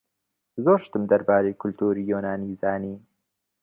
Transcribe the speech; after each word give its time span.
زۆر 0.63 0.77
شتم 0.85 1.03
دەربارەی 1.11 1.57
کولتووری 1.61 2.09
یۆنانی 2.11 2.57
زانی. 2.61 2.95